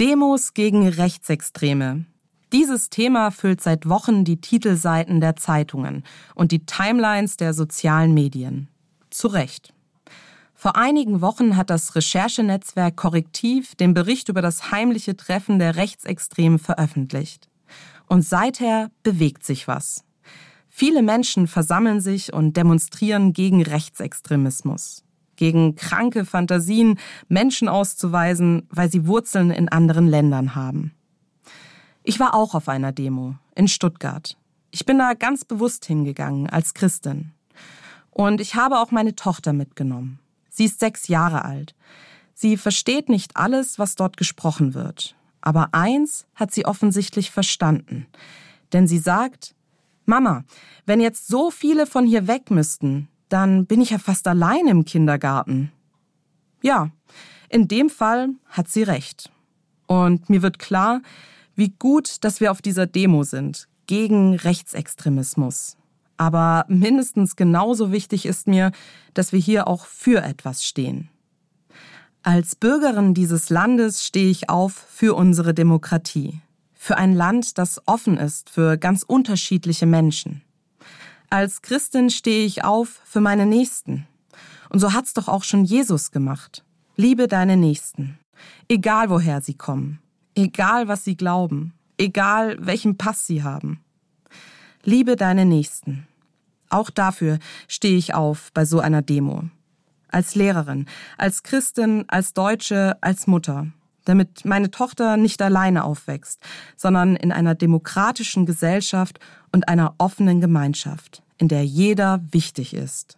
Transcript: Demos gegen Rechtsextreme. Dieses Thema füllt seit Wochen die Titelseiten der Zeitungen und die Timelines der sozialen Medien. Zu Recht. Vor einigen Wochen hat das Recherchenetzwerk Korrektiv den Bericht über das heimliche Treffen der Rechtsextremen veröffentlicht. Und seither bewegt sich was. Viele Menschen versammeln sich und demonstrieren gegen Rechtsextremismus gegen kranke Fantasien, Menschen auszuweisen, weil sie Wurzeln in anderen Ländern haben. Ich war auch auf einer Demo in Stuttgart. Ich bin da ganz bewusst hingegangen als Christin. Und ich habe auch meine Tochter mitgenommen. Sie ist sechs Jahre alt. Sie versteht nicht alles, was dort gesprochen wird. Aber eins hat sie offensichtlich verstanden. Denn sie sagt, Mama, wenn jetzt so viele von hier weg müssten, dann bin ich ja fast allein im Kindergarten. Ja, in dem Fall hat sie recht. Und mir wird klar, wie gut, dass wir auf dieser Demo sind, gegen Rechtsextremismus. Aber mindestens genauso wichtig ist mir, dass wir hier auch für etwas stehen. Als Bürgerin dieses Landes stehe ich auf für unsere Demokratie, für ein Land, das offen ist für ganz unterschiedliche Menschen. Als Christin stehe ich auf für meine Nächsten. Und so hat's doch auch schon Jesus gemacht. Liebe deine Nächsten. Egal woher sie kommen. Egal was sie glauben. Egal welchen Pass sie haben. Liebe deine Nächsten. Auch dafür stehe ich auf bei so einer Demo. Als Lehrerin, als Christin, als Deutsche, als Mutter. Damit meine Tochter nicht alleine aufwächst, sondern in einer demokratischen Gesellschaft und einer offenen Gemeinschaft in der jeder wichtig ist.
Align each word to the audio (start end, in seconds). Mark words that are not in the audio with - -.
Demos 0.00 0.54
gegen 0.54 0.88
Rechtsextreme. 0.88 2.04
Dieses 2.52 2.90
Thema 2.90 3.30
füllt 3.30 3.60
seit 3.60 3.88
Wochen 3.88 4.24
die 4.24 4.40
Titelseiten 4.40 5.20
der 5.20 5.36
Zeitungen 5.36 6.02
und 6.34 6.50
die 6.50 6.66
Timelines 6.66 7.36
der 7.36 7.54
sozialen 7.54 8.12
Medien. 8.12 8.66
Zu 9.10 9.28
Recht. 9.28 9.72
Vor 10.52 10.74
einigen 10.74 11.20
Wochen 11.20 11.56
hat 11.56 11.70
das 11.70 11.94
Recherchenetzwerk 11.94 12.96
Korrektiv 12.96 13.76
den 13.76 13.94
Bericht 13.94 14.28
über 14.28 14.42
das 14.42 14.72
heimliche 14.72 15.16
Treffen 15.16 15.60
der 15.60 15.76
Rechtsextremen 15.76 16.58
veröffentlicht. 16.58 17.48
Und 18.08 18.22
seither 18.22 18.90
bewegt 19.04 19.44
sich 19.44 19.68
was. 19.68 20.02
Viele 20.68 21.02
Menschen 21.02 21.46
versammeln 21.46 22.00
sich 22.00 22.32
und 22.32 22.56
demonstrieren 22.56 23.32
gegen 23.32 23.62
Rechtsextremismus 23.62 25.04
gegen 25.36 25.76
kranke 25.76 26.24
Fantasien, 26.24 26.98
Menschen 27.28 27.68
auszuweisen, 27.68 28.66
weil 28.70 28.90
sie 28.90 29.06
Wurzeln 29.06 29.50
in 29.50 29.68
anderen 29.68 30.06
Ländern 30.06 30.54
haben. 30.54 30.92
Ich 32.02 32.20
war 32.20 32.34
auch 32.34 32.54
auf 32.54 32.68
einer 32.68 32.92
Demo 32.92 33.36
in 33.54 33.68
Stuttgart. 33.68 34.36
Ich 34.70 34.84
bin 34.84 34.98
da 34.98 35.14
ganz 35.14 35.44
bewusst 35.44 35.86
hingegangen 35.86 36.48
als 36.50 36.74
Christin. 36.74 37.32
Und 38.10 38.40
ich 38.40 38.54
habe 38.54 38.78
auch 38.78 38.90
meine 38.90 39.14
Tochter 39.14 39.52
mitgenommen. 39.52 40.18
Sie 40.50 40.66
ist 40.66 40.80
sechs 40.80 41.08
Jahre 41.08 41.44
alt. 41.44 41.74
Sie 42.34 42.56
versteht 42.56 43.08
nicht 43.08 43.36
alles, 43.36 43.78
was 43.78 43.94
dort 43.94 44.16
gesprochen 44.16 44.74
wird. 44.74 45.16
Aber 45.40 45.68
eins 45.72 46.26
hat 46.34 46.52
sie 46.52 46.64
offensichtlich 46.64 47.30
verstanden. 47.30 48.06
Denn 48.72 48.86
sie 48.86 48.98
sagt, 48.98 49.54
Mama, 50.06 50.44
wenn 50.86 51.00
jetzt 51.00 51.26
so 51.28 51.50
viele 51.50 51.86
von 51.86 52.06
hier 52.06 52.26
weg 52.26 52.50
müssten, 52.50 53.08
dann 53.34 53.66
bin 53.66 53.80
ich 53.80 53.90
ja 53.90 53.98
fast 53.98 54.28
allein 54.28 54.68
im 54.68 54.84
Kindergarten. 54.84 55.72
Ja, 56.62 56.90
in 57.48 57.66
dem 57.66 57.90
Fall 57.90 58.28
hat 58.48 58.68
sie 58.68 58.84
recht. 58.84 59.28
Und 59.88 60.30
mir 60.30 60.40
wird 60.40 60.60
klar, 60.60 61.02
wie 61.56 61.70
gut, 61.70 62.22
dass 62.22 62.40
wir 62.40 62.52
auf 62.52 62.62
dieser 62.62 62.86
Demo 62.86 63.24
sind, 63.24 63.66
gegen 63.88 64.36
Rechtsextremismus. 64.36 65.76
Aber 66.16 66.64
mindestens 66.68 67.34
genauso 67.34 67.90
wichtig 67.90 68.24
ist 68.24 68.46
mir, 68.46 68.70
dass 69.14 69.32
wir 69.32 69.40
hier 69.40 69.66
auch 69.66 69.84
für 69.84 70.22
etwas 70.22 70.64
stehen. 70.64 71.10
Als 72.22 72.54
Bürgerin 72.54 73.14
dieses 73.14 73.50
Landes 73.50 74.06
stehe 74.06 74.30
ich 74.30 74.48
auf 74.48 74.72
für 74.72 75.16
unsere 75.16 75.54
Demokratie, 75.54 76.40
für 76.72 76.98
ein 76.98 77.12
Land, 77.12 77.58
das 77.58 77.82
offen 77.86 78.16
ist 78.16 78.48
für 78.48 78.78
ganz 78.78 79.02
unterschiedliche 79.02 79.86
Menschen. 79.86 80.42
Als 81.34 81.62
Christin 81.62 82.10
stehe 82.10 82.46
ich 82.46 82.62
auf 82.62 83.00
für 83.04 83.20
meine 83.20 83.44
Nächsten. 83.44 84.06
Und 84.68 84.78
so 84.78 84.92
hat's 84.92 85.14
doch 85.14 85.26
auch 85.26 85.42
schon 85.42 85.64
Jesus 85.64 86.12
gemacht. 86.12 86.64
Liebe 86.94 87.26
deine 87.26 87.56
Nächsten. 87.56 88.20
Egal 88.68 89.10
woher 89.10 89.40
sie 89.40 89.54
kommen. 89.54 89.98
Egal 90.36 90.86
was 90.86 91.02
sie 91.02 91.16
glauben. 91.16 91.74
Egal 91.98 92.56
welchen 92.60 92.96
Pass 92.98 93.26
sie 93.26 93.42
haben. 93.42 93.82
Liebe 94.84 95.16
deine 95.16 95.44
Nächsten. 95.44 96.06
Auch 96.70 96.88
dafür 96.88 97.40
stehe 97.66 97.98
ich 97.98 98.14
auf 98.14 98.52
bei 98.54 98.64
so 98.64 98.78
einer 98.78 99.02
Demo. 99.02 99.42
Als 100.06 100.36
Lehrerin, 100.36 100.86
als 101.18 101.42
Christin, 101.42 102.04
als 102.06 102.32
Deutsche, 102.32 102.96
als 103.00 103.26
Mutter. 103.26 103.66
Damit 104.04 104.44
meine 104.44 104.70
Tochter 104.70 105.16
nicht 105.16 105.42
alleine 105.42 105.82
aufwächst, 105.82 106.40
sondern 106.76 107.16
in 107.16 107.32
einer 107.32 107.56
demokratischen 107.56 108.46
Gesellschaft 108.46 109.18
und 109.50 109.68
einer 109.68 109.96
offenen 109.98 110.40
Gemeinschaft 110.40 111.23
in 111.38 111.48
der 111.48 111.64
jeder 111.64 112.20
wichtig 112.30 112.74
ist. 112.74 113.12